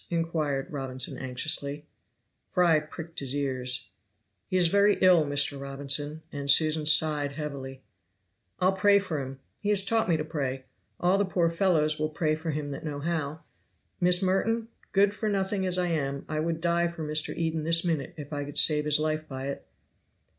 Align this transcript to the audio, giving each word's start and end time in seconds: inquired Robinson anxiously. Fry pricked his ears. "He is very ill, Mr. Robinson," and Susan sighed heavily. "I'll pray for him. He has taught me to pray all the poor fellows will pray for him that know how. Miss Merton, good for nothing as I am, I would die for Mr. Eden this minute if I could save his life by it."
inquired 0.09 0.65
Robinson 0.73 1.15
anxiously. 1.19 1.85
Fry 2.49 2.79
pricked 2.79 3.19
his 3.19 3.35
ears. 3.35 3.89
"He 4.47 4.57
is 4.57 4.67
very 4.67 4.95
ill, 4.99 5.23
Mr. 5.27 5.61
Robinson," 5.61 6.23
and 6.31 6.49
Susan 6.49 6.87
sighed 6.87 7.33
heavily. 7.33 7.83
"I'll 8.59 8.73
pray 8.73 8.97
for 8.97 9.21
him. 9.21 9.37
He 9.59 9.69
has 9.69 9.85
taught 9.85 10.09
me 10.09 10.17
to 10.17 10.23
pray 10.25 10.65
all 10.99 11.19
the 11.19 11.23
poor 11.25 11.51
fellows 11.51 11.99
will 11.99 12.09
pray 12.09 12.33
for 12.33 12.49
him 12.49 12.71
that 12.71 12.83
know 12.83 12.99
how. 13.01 13.41
Miss 13.99 14.23
Merton, 14.23 14.69
good 14.91 15.13
for 15.13 15.29
nothing 15.29 15.67
as 15.67 15.77
I 15.77 15.89
am, 15.89 16.25
I 16.27 16.39
would 16.39 16.61
die 16.61 16.87
for 16.87 17.03
Mr. 17.07 17.35
Eden 17.37 17.63
this 17.63 17.85
minute 17.85 18.15
if 18.17 18.33
I 18.33 18.43
could 18.43 18.57
save 18.57 18.85
his 18.85 18.97
life 18.99 19.27
by 19.29 19.49
it." 19.49 19.67